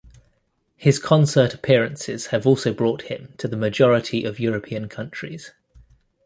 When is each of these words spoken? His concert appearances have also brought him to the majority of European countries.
His 0.77 0.97
concert 0.97 1.53
appearances 1.53 2.25
have 2.33 2.47
also 2.47 2.73
brought 2.73 3.03
him 3.03 3.35
to 3.37 3.47
the 3.47 3.55
majority 3.55 4.23
of 4.23 4.39
European 4.39 4.89
countries. 4.89 5.51